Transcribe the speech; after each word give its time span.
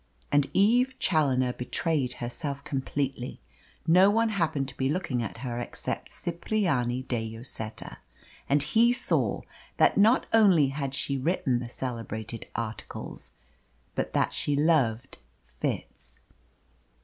And 0.31 0.49
Eve 0.51 0.97
Challoner 0.97 1.53
betrayed 1.53 2.13
herself 2.13 2.63
completely. 2.63 3.39
No 3.85 4.09
one 4.09 4.29
happened 4.29 4.67
to 4.69 4.77
be 4.77 4.89
looking 4.89 5.21
at 5.21 5.37
her 5.45 5.59
except 5.59 6.09
Cipriani 6.09 7.03
de 7.03 7.29
Lloseta, 7.37 7.97
and 8.49 8.63
he 8.63 8.91
saw 8.91 9.41
that 9.77 9.99
not 9.99 10.25
only 10.33 10.69
had 10.69 10.95
she 10.95 11.19
written 11.19 11.59
the 11.59 11.69
celebrated 11.69 12.47
articles, 12.55 13.35
but 13.93 14.13
that 14.13 14.33
she 14.33 14.55
loved 14.55 15.19
Fitz. 15.59 16.19